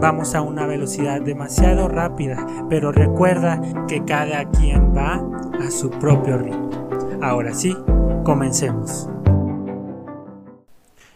[0.00, 5.22] Vamos a una velocidad demasiado rápida, pero recuerda que cada quien va
[5.60, 6.70] a su propio ritmo.
[7.22, 7.76] Ahora sí,
[8.24, 9.08] comencemos.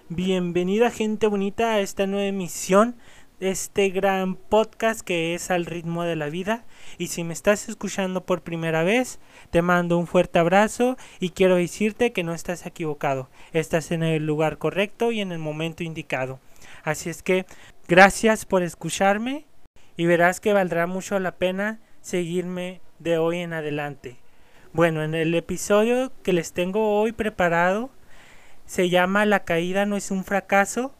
[0.08, 2.96] Bienvenida gente bonita a esta nueva emisión
[3.40, 6.64] este gran podcast que es Al ritmo de la vida.
[6.98, 11.56] Y si me estás escuchando por primera vez, te mando un fuerte abrazo y quiero
[11.56, 13.28] decirte que no estás equivocado.
[13.52, 16.40] Estás en el lugar correcto y en el momento indicado.
[16.82, 17.46] Así es que
[17.88, 19.46] gracias por escucharme
[19.96, 24.18] y verás que valdrá mucho la pena seguirme de hoy en adelante.
[24.74, 27.90] Bueno, en el episodio que les tengo hoy preparado,
[28.66, 30.94] se llama La caída no es un fracaso,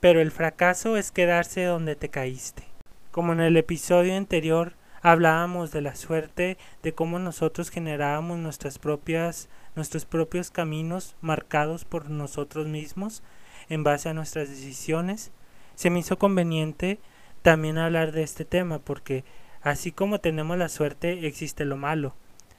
[0.00, 2.64] pero el fracaso es quedarse donde te caíste.
[3.10, 4.72] Como en el episodio anterior
[5.02, 12.08] hablábamos de la suerte, de cómo nosotros generábamos nuestras propias, nuestros propios caminos marcados por
[12.08, 13.22] nosotros mismos
[13.68, 15.32] en base a nuestras decisiones,
[15.80, 16.98] se me hizo conveniente
[17.40, 19.24] también hablar de este tema porque
[19.62, 22.14] así como tenemos la suerte existe lo malo,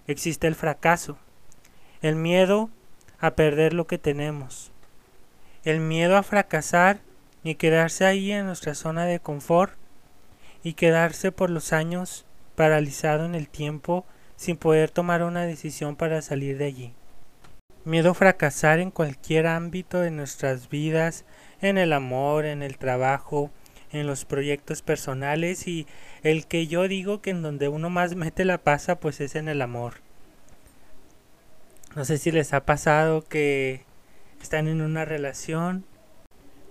[0.07, 1.19] existe el fracaso.
[2.01, 2.71] El miedo
[3.19, 4.71] a perder lo que tenemos.
[5.63, 7.01] El miedo a fracasar
[7.43, 9.75] y quedarse ahí en nuestra zona de confort
[10.63, 12.25] y quedarse por los años
[12.55, 14.03] paralizado en el tiempo
[14.35, 16.93] sin poder tomar una decisión para salir de allí.
[17.83, 21.25] Miedo a fracasar en cualquier ámbito de nuestras vidas,
[21.61, 23.49] en el amor, en el trabajo,
[23.91, 25.87] en los proyectos personales y
[26.21, 29.49] el que yo digo que en donde uno más mete la pasa pues es en
[29.49, 29.95] el amor.
[31.95, 33.83] No sé si les ha pasado que
[34.39, 35.83] están en una relación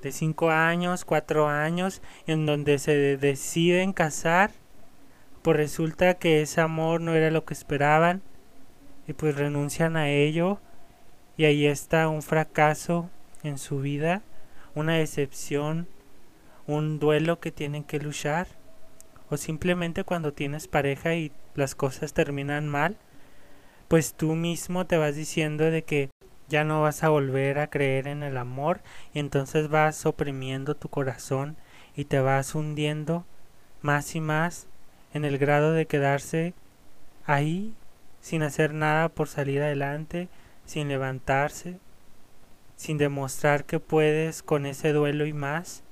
[0.03, 4.53] de 5 años, 4 años, en donde se deciden casar,
[5.43, 8.23] pues resulta que ese amor no era lo que esperaban
[9.09, 10.61] y pues renuncian a ello
[11.41, 13.09] y ahí está un fracaso
[13.43, 14.21] en su vida,
[14.75, 15.89] una decepción,
[16.67, 18.47] un duelo que tienen que luchar
[19.31, 22.99] o simplemente cuando tienes pareja y las cosas terminan mal
[23.89, 26.11] pues tú mismo te vas diciendo de que
[26.51, 28.83] ya no vas a volver a creer en el amor
[29.15, 31.57] y entonces vas oprimiendo tu corazón
[31.97, 33.25] y te vas hundiendo
[33.81, 34.67] más y más
[35.15, 36.53] en el grado de quedarse
[37.25, 37.73] ahí
[38.21, 40.29] sin hacer nada por salir adelante,
[40.71, 41.81] sin levantarse,
[42.77, 45.83] sin demostrar que puedes con ese duelo y más.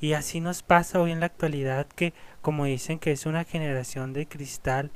[0.00, 4.14] Y así nos pasa hoy en la actualidad que, como dicen que es una generación
[4.14, 4.90] de cristal,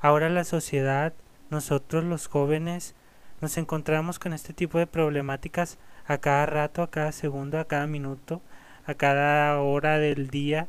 [0.00, 1.12] ahora la sociedad
[1.50, 2.96] nosotros los jóvenes
[3.40, 7.86] nos encontramos con este tipo de problemáticas a cada rato, a cada segundo, a cada
[7.86, 8.42] minuto,
[8.86, 10.66] a cada hora del día.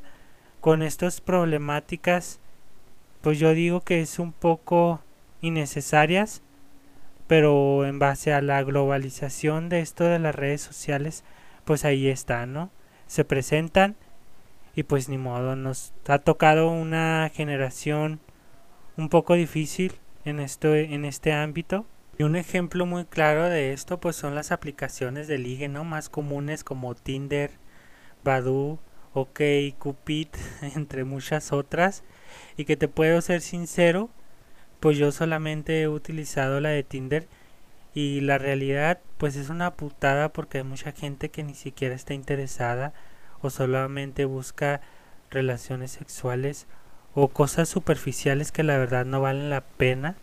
[0.62, 2.40] Con estas problemáticas,
[3.22, 5.02] pues yo digo que es un poco
[5.42, 6.44] innecesarias,
[7.28, 11.24] pero en base a la globalización de esto de las redes sociales,
[11.66, 12.72] pues ahí están, ¿no?
[13.08, 13.96] Se presentan
[14.76, 18.20] y pues ni modo, nos ha tocado una generación
[18.98, 19.94] un poco difícil
[20.26, 21.86] en, esto, en este ámbito.
[22.18, 25.84] Y un ejemplo muy claro de esto pues son las aplicaciones de ligue ¿no?
[25.84, 27.52] más comunes como Tinder,
[28.24, 28.80] Badoo,
[29.14, 29.42] OK,
[29.78, 30.28] Cupid,
[30.76, 32.04] entre muchas otras.
[32.58, 34.10] Y que te puedo ser sincero,
[34.84, 37.26] pues yo solamente he utilizado la de Tinder
[37.96, 42.14] y la realidad pues es una putada porque hay mucha gente que ni siquiera está
[42.14, 42.92] interesada
[43.42, 44.82] o solamente busca
[45.32, 46.68] relaciones sexuales
[47.16, 50.18] o cosas superficiales que la verdad no valen la pena.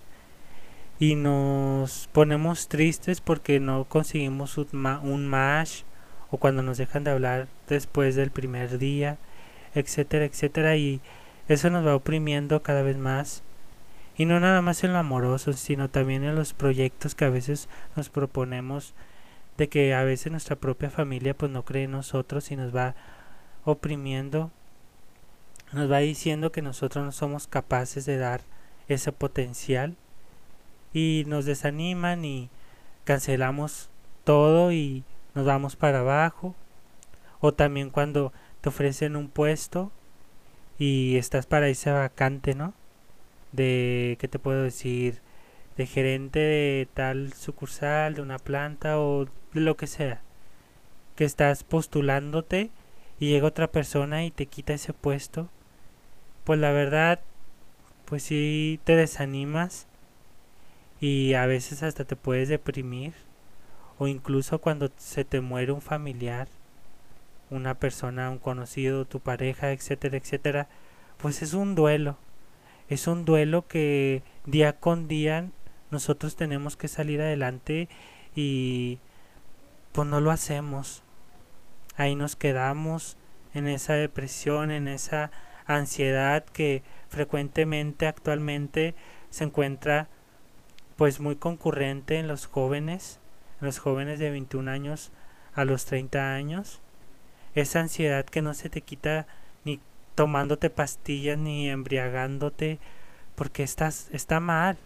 [0.98, 5.84] Y nos ponemos tristes porque no conseguimos un, match
[6.30, 9.16] o cuando nos dejan de hablar después del primer día,
[9.74, 10.76] etcétera, etcétera.
[10.76, 11.00] Y
[11.48, 13.42] eso nos va oprimiendo cada vez más
[14.20, 17.70] y no nada más en lo amoroso, sino también en los proyectos que a veces
[17.96, 18.92] nos proponemos
[19.56, 22.94] de que a veces nuestra propia familia pues no cree en nosotros y nos va
[23.64, 24.50] oprimiendo
[25.72, 28.42] nos va diciendo que nosotros no somos capaces de dar
[28.88, 29.96] ese potencial
[30.92, 32.50] y nos desaniman y
[33.04, 33.88] cancelamos
[34.24, 35.02] todo y
[35.34, 36.54] nos vamos para abajo
[37.40, 39.90] o también cuando te ofrecen un puesto
[40.78, 42.74] y estás para ese vacante, ¿no?
[43.52, 45.20] De, ¿qué te puedo decir?
[45.76, 50.20] De gerente de tal sucursal, de una planta o de lo que sea.
[51.16, 52.70] Que estás postulándote
[53.18, 55.48] y llega otra persona y te quita ese puesto
[56.44, 57.20] pues la verdad,
[58.06, 59.86] pues sí te desanimas
[61.00, 63.14] y a veces hasta te puedes deprimir
[63.98, 66.48] o incluso cuando se te muere un familiar,
[67.50, 70.68] una persona, un conocido, tu pareja, etcétera, etcétera,
[71.18, 72.16] pues es un duelo.
[72.90, 75.48] Es un duelo que día con día
[75.92, 77.88] nosotros tenemos que salir adelante
[78.34, 78.98] y
[79.92, 81.04] pues no lo hacemos.
[81.96, 83.16] Ahí nos quedamos
[83.54, 85.30] en esa depresión, en esa
[85.66, 88.96] ansiedad que frecuentemente actualmente
[89.30, 90.08] se encuentra
[90.96, 93.20] pues muy concurrente en los jóvenes,
[93.60, 95.12] en los jóvenes de 21 años
[95.54, 96.80] a los 30 años.
[97.54, 99.28] Esa ansiedad que no se te quita
[99.64, 99.78] ni
[100.14, 102.78] tomándote pastillas ni embriagándote
[103.34, 104.76] porque estás está mal.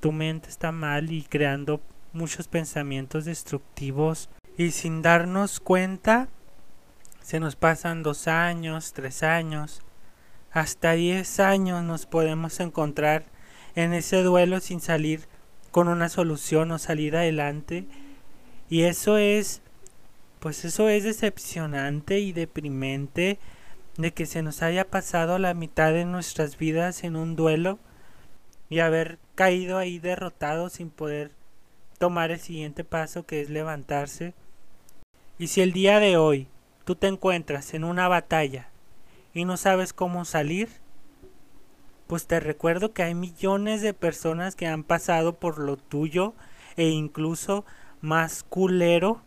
[0.00, 1.80] Tu mente está mal y creando
[2.12, 6.28] muchos pensamientos destructivos y sin darnos cuenta
[7.22, 9.82] se nos pasan dos años, tres años,
[10.50, 13.24] hasta diez años nos podemos encontrar
[13.74, 15.28] en ese duelo sin salir
[15.70, 17.86] con una solución o salir adelante
[18.70, 19.62] y eso es
[20.40, 23.38] pues eso es decepcionante y deprimente
[23.98, 27.78] de que se nos haya pasado la mitad de nuestras vidas en un duelo
[28.70, 31.32] y haber caído ahí derrotado sin poder
[31.98, 34.34] tomar el siguiente paso que es levantarse.
[35.36, 36.46] Y si el día de hoy
[36.84, 38.68] tú te encuentras en una batalla
[39.34, 40.68] y no sabes cómo salir,
[42.06, 46.34] pues te recuerdo que hay millones de personas que han pasado por lo tuyo
[46.76, 47.64] e incluso
[48.00, 49.22] más culero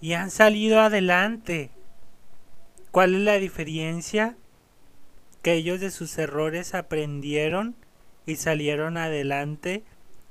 [0.00, 1.70] y han salido adelante.
[2.90, 4.36] ¿Cuál es la diferencia?
[5.42, 7.74] Que ellos de sus errores aprendieron
[8.26, 9.82] y salieron adelante,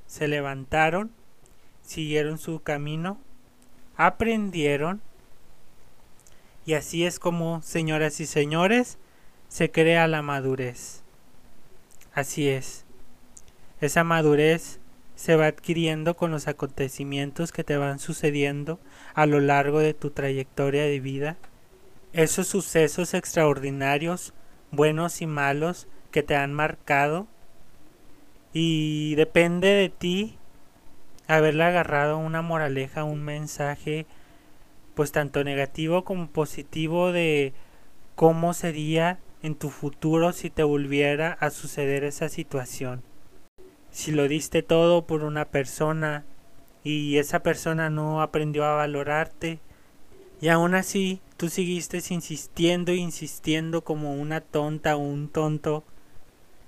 [0.07, 1.11] se levantaron
[1.89, 3.17] siguieron su camino,
[3.97, 5.01] aprendieron
[6.67, 8.99] y así es como, señoras y señores,
[9.47, 11.01] se crea la madurez.
[12.13, 12.85] Así es.
[13.81, 14.79] Esa madurez
[15.15, 18.79] se va adquiriendo con los acontecimientos que te van sucediendo
[19.15, 21.37] a lo largo de tu trayectoria de vida.
[22.13, 24.33] Esos sucesos extraordinarios,
[24.71, 27.27] buenos y malos, que te han marcado.
[28.51, 30.37] Y depende de ti
[31.27, 34.07] haberle agarrado una moraleja, un mensaje,
[34.95, 37.53] pues tanto negativo como positivo de
[38.15, 43.03] cómo sería en tu futuro si te volviera a suceder esa situación.
[43.91, 46.25] Si lo diste todo por una persona
[46.83, 49.59] y esa persona no aprendió a valorarte
[50.41, 55.83] y aún así tú seguiste insistiendo insistiendo como una tonta o un tonto,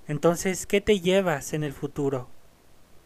[0.08, 2.28] entonces ¿qué te llevas en el futuro?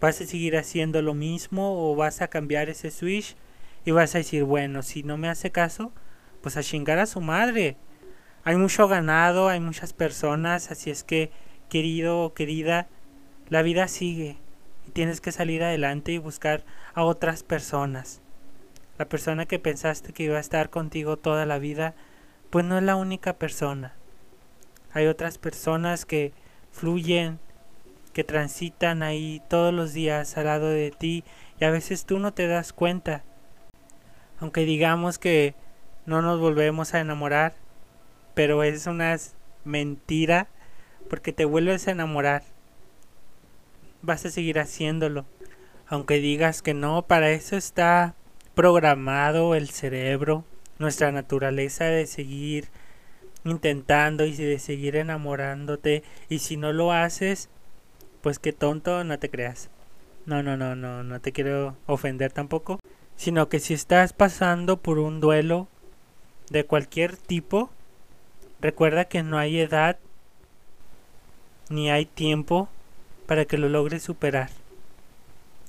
[0.00, 3.36] ¿Vas a seguir haciendo lo mismo o vas a cambiar ese switch
[3.84, 5.92] y vas a decir, bueno, si no me hace caso,
[6.42, 7.76] pues a chingar a su madre?
[8.44, 11.30] Hay mucho ganado, hay muchas personas, así es que,
[11.69, 12.88] querido o querida,
[13.48, 14.36] la vida sigue
[14.86, 16.64] y tienes que salir adelante y buscar
[16.94, 18.20] a otras personas.
[18.98, 21.94] La persona que pensaste que iba a estar contigo toda la vida,
[22.50, 23.94] pues no es la única persona.
[24.93, 26.32] Hay otras personas que
[26.70, 27.38] fluyen
[28.16, 31.22] que transitan ahí todos los días al lado de ti
[31.60, 33.25] y a veces tú no te das cuenta.
[34.40, 35.54] Aunque digamos que
[36.06, 37.56] no nos volvemos a enamorar,
[38.32, 39.14] pero es una
[39.64, 40.48] mentira
[41.10, 42.43] porque te vuelves a enamorar.
[44.00, 45.26] Vas a seguir haciéndolo.
[45.86, 48.15] Aunque digas que no, para eso está
[48.56, 50.43] programado el cerebro,
[50.79, 52.69] nuestra naturaleza de seguir
[53.44, 56.03] intentando y de seguir enamorándote.
[56.31, 57.51] Y si no lo haces,
[58.22, 59.69] pues qué tonto, no te creas.
[60.25, 62.81] No, no, no, no, no te quiero ofender tampoco.
[63.15, 65.69] Sino que si estás pasando por un duelo
[66.48, 67.69] de cualquier tipo,
[68.63, 69.98] recuerda que no hay edad
[71.69, 72.70] ni hay tiempo
[73.27, 74.48] para que lo logres superar.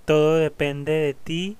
[0.05, 1.57] Todo depende de ti,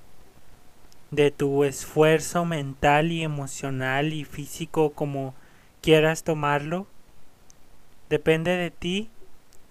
[1.11, 5.33] de tu esfuerzo mental y emocional y físico como
[5.81, 6.87] quieras tomarlo.
[8.09, 9.09] Depende de ti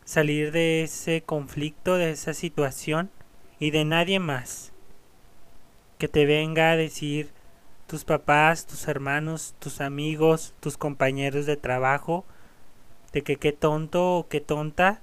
[0.05, 3.11] salir de ese conflicto, de esa situación
[3.59, 4.73] y de nadie más.
[5.99, 7.31] Que te venga a decir
[7.87, 12.25] tus papás, tus hermanos, tus amigos, tus compañeros de trabajo,
[13.12, 15.00] de que qué tonto o qué tonta,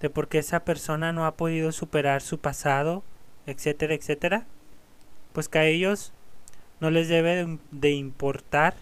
[0.00, 3.02] de por qué esa persona no ha podido superar su pasado,
[3.46, 4.46] etcétera, etcétera,
[5.32, 6.12] pues que a ellos
[6.80, 8.74] no les debe de importar,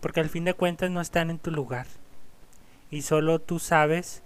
[0.00, 1.86] porque al fin de cuentas no están en tu lugar
[2.90, 4.22] y solo tú sabes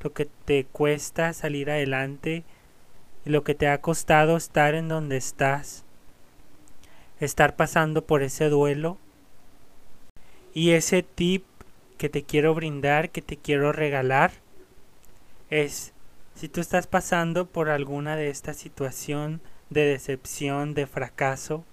[0.00, 2.44] lo que te cuesta salir adelante
[3.24, 5.84] y lo que te ha costado estar en donde estás,
[7.20, 8.96] estar pasando por ese duelo.
[10.54, 11.44] Y ese tip
[11.98, 14.32] que te quiero brindar, que te quiero regalar,
[15.50, 15.92] es
[16.34, 21.64] si tú estás pasando por alguna de esta situación de decepción, de fracaso,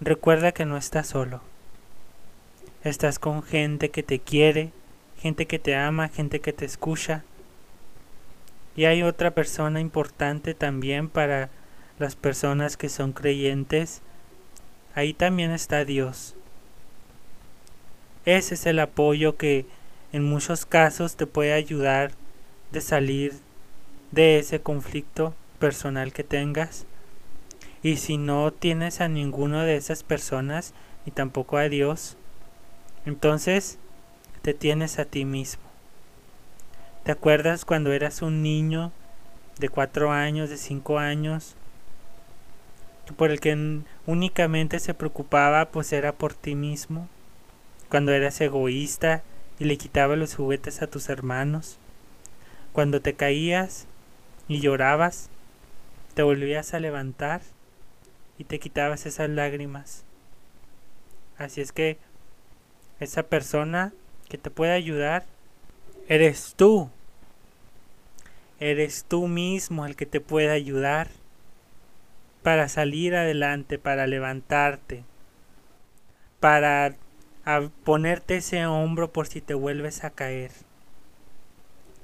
[0.00, 1.40] recuerda que no estás solo.
[2.84, 4.70] Estás con gente que te quiere,
[5.18, 7.24] gente que te ama, gente que te escucha.
[8.76, 11.50] Y hay otra persona importante también para
[11.98, 14.02] las personas que son creyentes.
[14.94, 16.34] Ahí también está Dios.
[18.24, 19.66] Ese es el apoyo que
[20.12, 22.12] en muchos casos te puede ayudar
[22.72, 23.34] de salir
[24.10, 26.86] de ese conflicto personal que tengas.
[27.82, 32.16] Y si no tienes a ninguno de esas personas, ni tampoco a Dios,
[33.04, 33.78] entonces
[34.42, 35.62] te tienes a ti mismo.
[37.04, 38.90] ¿Te acuerdas cuando eras un niño
[39.58, 41.54] de cuatro años, de cinco años,
[43.16, 47.08] por el que únicamente se preocupaba pues era por ti mismo?
[47.88, 49.22] Cuando eras egoísta
[49.60, 51.78] y le quitabas los juguetes a tus hermanos.
[52.72, 53.86] Cuando te caías
[54.48, 55.30] y llorabas,
[56.16, 57.42] te volvías a levantar
[58.38, 60.02] y te quitabas esas lágrimas.
[61.36, 61.98] Así es que
[63.00, 63.92] esa persona
[64.26, 65.26] que te puede ayudar
[66.08, 66.88] eres tú.
[68.58, 71.08] Eres tú mismo el que te puede ayudar
[72.42, 75.04] para salir adelante, para levantarte,
[76.40, 76.94] para
[77.84, 80.52] ponerte ese hombro por si te vuelves a caer.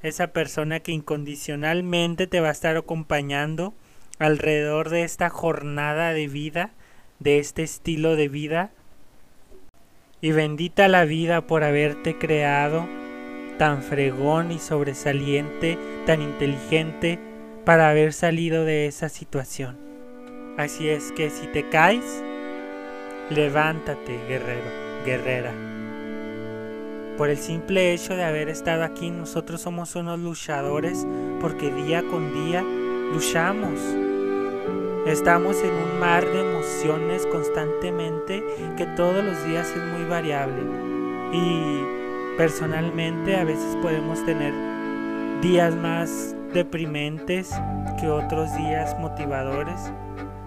[0.03, 3.73] Esa persona que incondicionalmente te va a estar acompañando
[4.19, 6.71] alrededor de esta jornada de vida,
[7.19, 8.71] de este estilo de vida.
[10.21, 12.87] Y bendita la vida por haberte creado
[13.59, 17.19] tan fregón y sobresaliente, tan inteligente
[17.65, 19.79] para haber salido de esa situación.
[20.59, 22.23] Así es que si te caes,
[23.31, 24.71] levántate, guerrero,
[25.05, 25.53] guerrera.
[27.17, 31.07] Por el simple hecho de haber estado aquí, nosotros somos unos luchadores
[31.41, 32.65] porque día con día
[33.13, 33.79] luchamos.
[35.07, 38.43] Estamos en un mar de emociones constantemente
[38.77, 40.63] que todos los días es muy variable.
[41.33, 44.55] Y personalmente a veces podemos tener
[45.43, 47.51] días más deprimentes
[48.01, 49.93] que otros días motivadores.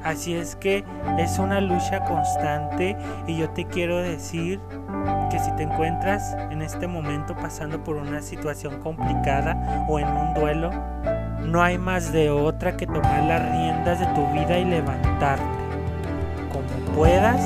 [0.03, 0.83] Así es que
[1.17, 2.95] es una lucha constante
[3.27, 4.59] y yo te quiero decir
[5.31, 10.33] que si te encuentras en este momento pasando por una situación complicada o en un
[10.35, 10.69] duelo,
[11.45, 15.45] no hay más de otra que tomar las riendas de tu vida y levantarte.
[16.51, 17.41] Como puedas,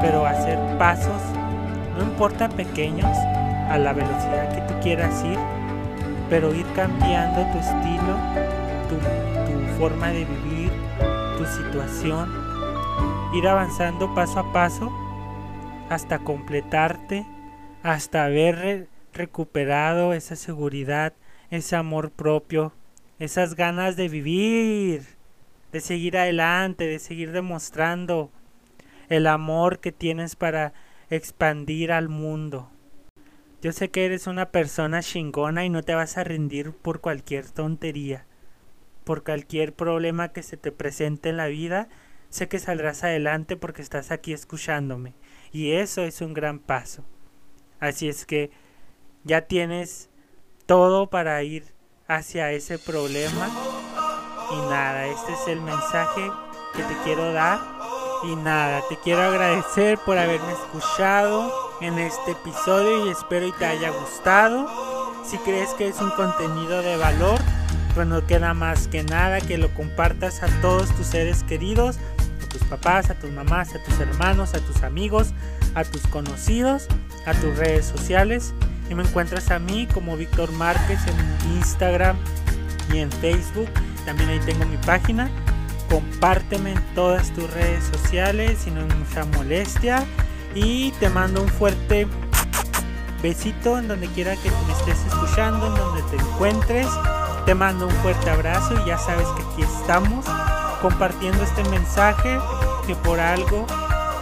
[0.00, 1.22] pero hacer pasos,
[1.96, 3.16] no importa pequeños,
[3.68, 5.38] a la velocidad que tú quieras ir,
[6.28, 8.16] pero ir cambiando tu estilo,
[8.88, 10.70] tu, tu forma de vivir,
[11.38, 12.30] tu situación,
[13.34, 14.92] ir avanzando paso a paso
[15.88, 17.26] hasta completarte,
[17.82, 21.12] hasta haber recuperado esa seguridad,
[21.50, 22.72] ese amor propio,
[23.22, 25.04] esas ganas de vivir,
[25.70, 28.32] de seguir adelante, de seguir demostrando
[29.08, 30.72] el amor que tienes para
[31.08, 32.68] expandir al mundo.
[33.60, 37.48] Yo sé que eres una persona chingona y no te vas a rendir por cualquier
[37.48, 38.26] tontería,
[39.04, 41.88] por cualquier problema que se te presente en la vida.
[42.28, 45.14] Sé que saldrás adelante porque estás aquí escuchándome
[45.52, 47.04] y eso es un gran paso.
[47.78, 48.50] Así es que
[49.22, 50.10] ya tienes
[50.66, 51.66] todo para ir
[52.16, 53.48] hacia ese problema.
[54.50, 56.30] Y nada, este es el mensaje
[56.74, 57.58] que te quiero dar.
[58.24, 63.66] Y nada, te quiero agradecer por haberme escuchado en este episodio y espero y te
[63.66, 64.68] haya gustado.
[65.24, 67.40] Si crees que es un contenido de valor,
[67.94, 71.98] pues no queda más que nada que lo compartas a todos tus seres queridos,
[72.44, 75.32] a tus papás, a tus mamás, a tus hermanos, a tus amigos,
[75.74, 76.86] a tus conocidos,
[77.26, 78.54] a tus redes sociales
[78.92, 82.14] y me encuentras a mí como Víctor Márquez en Instagram
[82.92, 83.68] y en Facebook.
[84.04, 85.30] También ahí tengo mi página.
[85.88, 90.04] Compárteme en todas tus redes sociales si no es mucha molestia.
[90.54, 92.06] Y te mando un fuerte
[93.22, 96.86] besito en donde quiera que me estés escuchando, en donde te encuentres.
[97.46, 100.26] Te mando un fuerte abrazo y ya sabes que aquí estamos
[100.82, 102.38] compartiendo este mensaje
[102.86, 103.66] que por algo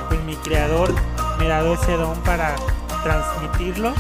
[0.09, 0.95] pues mi creador
[1.39, 2.55] me ha dado ese don para
[3.03, 3.95] transmitirlo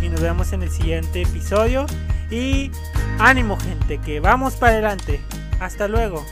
[0.00, 1.86] y nos vemos en el siguiente episodio.
[2.30, 2.70] Y
[3.18, 5.20] ánimo gente, que vamos para adelante.
[5.60, 6.24] Hasta luego.